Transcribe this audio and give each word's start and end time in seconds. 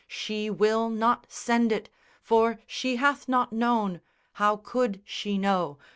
She 0.07 0.49
will 0.49 0.89
not 0.89 1.27
send 1.29 1.71
it! 1.71 1.87
For 2.23 2.59
she 2.65 2.95
hath 2.95 3.27
not 3.29 3.53
known 3.53 4.01
(How 4.33 4.55
could 4.57 4.99
she 5.05 5.37
know?) 5.37 5.77